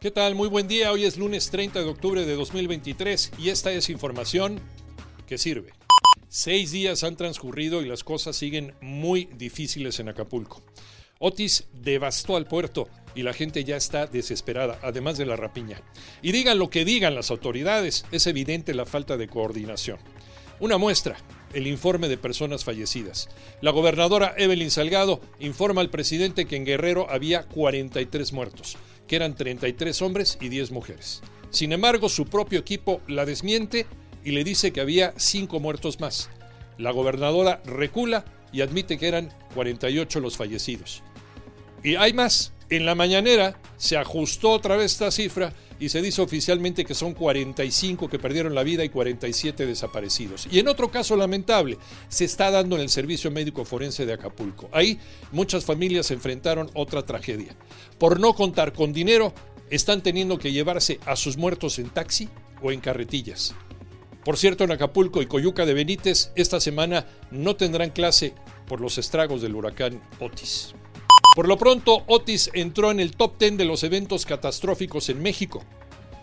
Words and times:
¿Qué 0.00 0.10
tal? 0.10 0.34
Muy 0.34 0.48
buen 0.48 0.66
día. 0.66 0.92
Hoy 0.92 1.04
es 1.04 1.18
lunes 1.18 1.50
30 1.50 1.80
de 1.80 1.84
octubre 1.84 2.24
de 2.24 2.34
2023 2.34 3.32
y 3.36 3.50
esta 3.50 3.70
es 3.70 3.90
información 3.90 4.58
que 5.26 5.36
sirve. 5.36 5.74
Seis 6.30 6.70
días 6.70 7.04
han 7.04 7.18
transcurrido 7.18 7.82
y 7.82 7.86
las 7.86 8.02
cosas 8.02 8.34
siguen 8.34 8.72
muy 8.80 9.26
difíciles 9.36 10.00
en 10.00 10.08
Acapulco. 10.08 10.62
Otis 11.18 11.66
devastó 11.74 12.36
al 12.36 12.46
puerto 12.46 12.88
y 13.14 13.24
la 13.24 13.34
gente 13.34 13.62
ya 13.62 13.76
está 13.76 14.06
desesperada, 14.06 14.78
además 14.82 15.18
de 15.18 15.26
la 15.26 15.36
rapiña. 15.36 15.82
Y 16.22 16.32
digan 16.32 16.58
lo 16.58 16.70
que 16.70 16.86
digan 16.86 17.14
las 17.14 17.30
autoridades, 17.30 18.06
es 18.10 18.26
evidente 18.26 18.72
la 18.72 18.86
falta 18.86 19.18
de 19.18 19.28
coordinación. 19.28 19.98
Una 20.60 20.78
muestra, 20.78 21.18
el 21.52 21.66
informe 21.66 22.08
de 22.08 22.16
personas 22.16 22.64
fallecidas. 22.64 23.28
La 23.60 23.70
gobernadora 23.70 24.34
Evelyn 24.38 24.70
Salgado 24.70 25.20
informa 25.40 25.82
al 25.82 25.90
presidente 25.90 26.46
que 26.46 26.56
en 26.56 26.64
Guerrero 26.64 27.06
había 27.10 27.42
43 27.48 28.32
muertos, 28.32 28.78
que 29.10 29.16
eran 29.16 29.34
33 29.34 30.02
hombres 30.02 30.38
y 30.40 30.50
10 30.50 30.70
mujeres. 30.70 31.20
Sin 31.50 31.72
embargo, 31.72 32.08
su 32.08 32.26
propio 32.26 32.60
equipo 32.60 33.00
la 33.08 33.26
desmiente 33.26 33.86
y 34.22 34.30
le 34.30 34.44
dice 34.44 34.72
que 34.72 34.80
había 34.80 35.14
5 35.16 35.58
muertos 35.58 35.98
más. 35.98 36.30
La 36.78 36.92
gobernadora 36.92 37.60
recula 37.66 38.24
y 38.52 38.60
admite 38.60 38.98
que 38.98 39.08
eran 39.08 39.34
48 39.56 40.20
los 40.20 40.36
fallecidos. 40.36 41.02
Y 41.82 41.96
hay 41.96 42.12
más. 42.12 42.52
En 42.68 42.86
la 42.86 42.94
mañanera 42.94 43.58
se 43.80 43.96
ajustó 43.96 44.50
otra 44.50 44.76
vez 44.76 44.92
esta 44.92 45.10
cifra 45.10 45.54
y 45.80 45.88
se 45.88 46.02
dice 46.02 46.20
oficialmente 46.20 46.84
que 46.84 46.94
son 46.94 47.14
45 47.14 48.10
que 48.10 48.18
perdieron 48.18 48.54
la 48.54 48.62
vida 48.62 48.84
y 48.84 48.90
47 48.90 49.64
desaparecidos. 49.64 50.46
Y 50.50 50.58
en 50.58 50.68
otro 50.68 50.90
caso 50.90 51.16
lamentable, 51.16 51.78
se 52.10 52.26
está 52.26 52.50
dando 52.50 52.76
en 52.76 52.82
el 52.82 52.90
Servicio 52.90 53.30
Médico 53.30 53.64
Forense 53.64 54.04
de 54.04 54.12
Acapulco. 54.12 54.68
Ahí 54.70 55.00
muchas 55.32 55.64
familias 55.64 56.10
enfrentaron 56.10 56.70
otra 56.74 57.06
tragedia. 57.06 57.56
Por 57.96 58.20
no 58.20 58.34
contar 58.34 58.74
con 58.74 58.92
dinero, 58.92 59.32
están 59.70 60.02
teniendo 60.02 60.38
que 60.38 60.52
llevarse 60.52 61.00
a 61.06 61.16
sus 61.16 61.38
muertos 61.38 61.78
en 61.78 61.88
taxi 61.88 62.28
o 62.60 62.72
en 62.72 62.80
carretillas. 62.80 63.54
Por 64.26 64.36
cierto, 64.36 64.64
en 64.64 64.72
Acapulco 64.72 65.22
y 65.22 65.26
Coyuca 65.26 65.64
de 65.64 65.72
Benítez, 65.72 66.32
esta 66.34 66.60
semana 66.60 67.06
no 67.30 67.56
tendrán 67.56 67.88
clase 67.88 68.34
por 68.68 68.82
los 68.82 68.98
estragos 68.98 69.40
del 69.40 69.54
huracán 69.54 70.02
Otis. 70.20 70.74
Por 71.34 71.46
lo 71.46 71.56
pronto, 71.56 72.02
Otis 72.06 72.50
entró 72.54 72.90
en 72.90 73.00
el 73.00 73.16
top 73.16 73.38
10 73.38 73.56
de 73.56 73.64
los 73.64 73.84
eventos 73.84 74.26
catastróficos 74.26 75.08
en 75.08 75.22
México. 75.22 75.62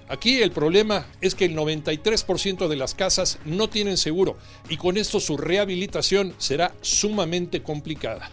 Aquí 0.09 0.42
el 0.42 0.52
problema 0.52 1.06
es 1.22 1.36
que 1.36 1.45
el 1.45 1.56
93% 1.56 2.67
de 2.67 2.76
las 2.76 2.95
casas 2.95 3.39
no 3.45 3.70
tienen 3.70 3.98
seguro 3.98 4.38
y 4.70 4.78
con 4.78 4.98
esto 4.98 5.20
su 5.20 5.38
rehabilitación 5.38 6.34
será 6.38 6.73
sumamente 6.81 7.62
complicada. 7.62 8.31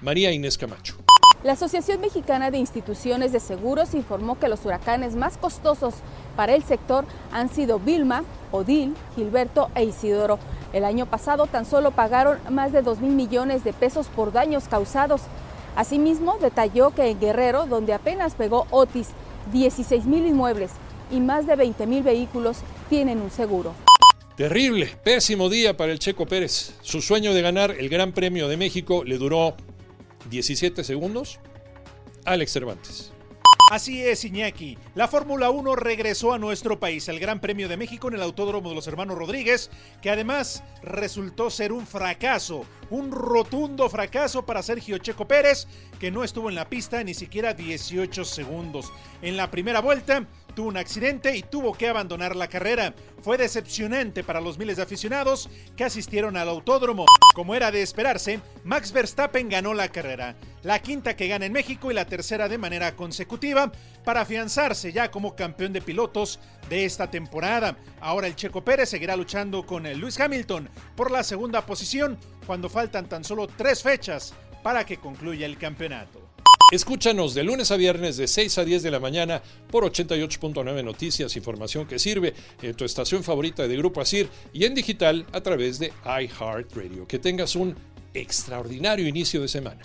María 0.00 0.32
Inés 0.32 0.58
Camacho. 0.58 0.96
La 1.44 1.52
Asociación 1.52 2.00
Mexicana 2.00 2.50
de 2.50 2.58
Instituciones 2.58 3.32
de 3.32 3.38
Seguros 3.38 3.94
informó 3.94 4.38
que 4.38 4.48
los 4.48 4.64
huracanes 4.64 5.14
más 5.14 5.36
costosos 5.36 5.94
para 6.36 6.54
el 6.54 6.64
sector 6.64 7.04
han 7.32 7.48
sido 7.48 7.78
Vilma, 7.78 8.24
Odil, 8.50 8.94
Gilberto 9.14 9.70
e 9.74 9.84
Isidoro. 9.84 10.38
El 10.72 10.84
año 10.84 11.06
pasado 11.06 11.46
tan 11.46 11.66
solo 11.66 11.90
pagaron 11.90 12.38
más 12.48 12.72
de 12.72 12.80
2 12.80 13.00
mil 13.00 13.12
millones 13.12 13.62
de 13.62 13.74
pesos 13.74 14.06
por 14.08 14.32
daños 14.32 14.68
causados. 14.68 15.20
Asimismo, 15.76 16.38
detalló 16.40 16.90
que 16.94 17.10
en 17.10 17.20
Guerrero, 17.20 17.66
donde 17.66 17.94
apenas 17.94 18.34
pegó 18.34 18.66
Otis, 18.70 19.08
16 19.52 20.06
mil 20.06 20.26
inmuebles 20.26 20.70
y 21.10 21.20
más 21.20 21.46
de 21.46 21.56
20 21.56 21.86
mil 21.86 22.02
vehículos 22.02 22.58
tienen 22.88 23.20
un 23.20 23.30
seguro. 23.30 23.74
Terrible, 24.36 24.90
pésimo 25.04 25.48
día 25.48 25.76
para 25.76 25.92
el 25.92 25.98
Checo 25.98 26.26
Pérez. 26.26 26.74
Su 26.82 27.00
sueño 27.00 27.34
de 27.34 27.42
ganar 27.42 27.70
el 27.70 27.88
Gran 27.88 28.12
Premio 28.12 28.48
de 28.48 28.56
México 28.56 29.04
le 29.04 29.18
duró 29.18 29.56
17 30.30 30.82
segundos. 30.82 31.38
Alex 32.24 32.52
Cervantes. 32.52 33.12
Así 33.70 34.04
es, 34.04 34.24
Iñaki. 34.24 34.76
La 34.94 35.08
Fórmula 35.08 35.50
1 35.50 35.74
regresó 35.76 36.34
a 36.34 36.38
nuestro 36.38 36.78
país, 36.78 37.08
el 37.08 37.18
Gran 37.18 37.40
Premio 37.40 37.68
de 37.68 37.76
México 37.76 38.08
en 38.08 38.14
el 38.14 38.22
Autódromo 38.22 38.68
de 38.68 38.74
los 38.74 38.86
Hermanos 38.86 39.16
Rodríguez, 39.16 39.70
que 40.02 40.10
además 40.10 40.62
resultó 40.82 41.48
ser 41.48 41.72
un 41.72 41.86
fracaso, 41.86 42.66
un 42.90 43.10
rotundo 43.10 43.88
fracaso 43.88 44.44
para 44.44 44.62
Sergio 44.62 44.98
Checo 44.98 45.26
Pérez, 45.26 45.66
que 45.98 46.10
no 46.10 46.24
estuvo 46.24 46.48
en 46.48 46.54
la 46.54 46.68
pista 46.68 47.02
ni 47.02 47.14
siquiera 47.14 47.54
18 47.54 48.24
segundos. 48.24 48.92
En 49.22 49.36
la 49.36 49.50
primera 49.50 49.80
vuelta 49.80 50.26
tuvo 50.54 50.68
un 50.68 50.76
accidente 50.76 51.36
y 51.36 51.42
tuvo 51.42 51.72
que 51.74 51.88
abandonar 51.88 52.36
la 52.36 52.48
carrera. 52.48 52.94
Fue 53.22 53.38
decepcionante 53.38 54.22
para 54.22 54.40
los 54.40 54.58
miles 54.58 54.76
de 54.76 54.82
aficionados 54.82 55.48
que 55.76 55.84
asistieron 55.84 56.36
al 56.36 56.48
autódromo. 56.48 57.06
Como 57.34 57.54
era 57.54 57.70
de 57.70 57.82
esperarse, 57.82 58.40
Max 58.62 58.92
Verstappen 58.92 59.48
ganó 59.48 59.74
la 59.74 59.88
carrera, 59.88 60.36
la 60.62 60.78
quinta 60.78 61.16
que 61.16 61.28
gana 61.28 61.46
en 61.46 61.52
México 61.52 61.90
y 61.90 61.94
la 61.94 62.06
tercera 62.06 62.48
de 62.48 62.58
manera 62.58 62.94
consecutiva, 62.94 63.72
para 64.04 64.20
afianzarse 64.20 64.92
ya 64.92 65.10
como 65.10 65.34
campeón 65.34 65.72
de 65.72 65.80
pilotos 65.80 66.38
de 66.68 66.84
esta 66.84 67.10
temporada. 67.10 67.76
Ahora 68.00 68.26
el 68.26 68.36
Checo 68.36 68.64
Pérez 68.64 68.90
seguirá 68.90 69.16
luchando 69.16 69.64
con 69.64 69.86
el 69.86 70.00
Lewis 70.00 70.20
Hamilton 70.20 70.68
por 70.94 71.10
la 71.10 71.24
segunda 71.24 71.66
posición 71.66 72.18
cuando 72.44 72.68
faltan 72.68 73.08
tan 73.08 73.24
solo 73.24 73.46
tres 73.46 73.82
fechas 73.82 74.34
para 74.62 74.84
que 74.84 74.98
concluya 74.98 75.46
el 75.46 75.58
campeonato. 75.58 76.20
Escúchanos 76.72 77.34
de 77.34 77.44
lunes 77.44 77.70
a 77.70 77.76
viernes 77.76 78.16
de 78.16 78.26
6 78.26 78.58
a 78.58 78.64
10 78.64 78.82
de 78.82 78.90
la 78.90 78.98
mañana 78.98 79.42
por 79.70 79.84
88.9 79.84 80.82
Noticias, 80.82 81.36
información 81.36 81.86
que 81.86 81.98
sirve 81.98 82.34
en 82.62 82.74
tu 82.74 82.84
estación 82.84 83.22
favorita 83.22 83.68
de 83.68 83.76
Grupo 83.76 84.00
Asir 84.00 84.28
y 84.52 84.64
en 84.64 84.74
digital 84.74 85.26
a 85.32 85.40
través 85.40 85.78
de 85.78 85.92
iHeartRadio. 86.04 87.06
Que 87.06 87.18
tengas 87.18 87.54
un 87.54 87.76
extraordinario 88.14 89.06
inicio 89.06 89.42
de 89.42 89.48
semana. 89.48 89.80